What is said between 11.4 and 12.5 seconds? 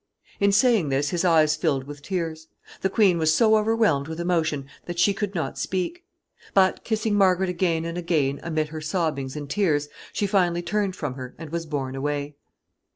was borne away.